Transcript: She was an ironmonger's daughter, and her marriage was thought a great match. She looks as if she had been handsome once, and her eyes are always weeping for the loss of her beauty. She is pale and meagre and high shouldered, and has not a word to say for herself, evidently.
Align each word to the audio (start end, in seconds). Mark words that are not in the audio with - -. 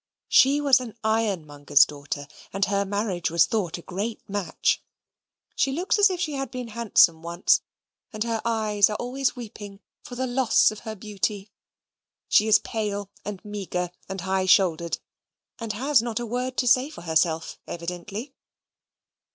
She 0.29 0.59
was 0.59 0.79
an 0.79 0.97
ironmonger's 1.03 1.85
daughter, 1.85 2.27
and 2.51 2.65
her 2.65 2.85
marriage 2.85 3.29
was 3.29 3.45
thought 3.45 3.77
a 3.77 3.83
great 3.83 4.19
match. 4.27 4.81
She 5.55 5.71
looks 5.71 5.99
as 5.99 6.09
if 6.09 6.19
she 6.19 6.33
had 6.33 6.49
been 6.49 6.69
handsome 6.69 7.21
once, 7.21 7.61
and 8.11 8.23
her 8.23 8.41
eyes 8.43 8.89
are 8.89 8.95
always 8.95 9.35
weeping 9.35 9.79
for 10.03 10.15
the 10.15 10.25
loss 10.25 10.71
of 10.71 10.79
her 10.89 10.95
beauty. 10.95 11.51
She 12.27 12.47
is 12.47 12.57
pale 12.57 13.11
and 13.23 13.45
meagre 13.45 13.91
and 14.09 14.21
high 14.21 14.47
shouldered, 14.47 14.97
and 15.59 15.71
has 15.73 16.01
not 16.01 16.19
a 16.19 16.25
word 16.25 16.57
to 16.57 16.67
say 16.67 16.89
for 16.89 17.03
herself, 17.03 17.59
evidently. 17.67 18.33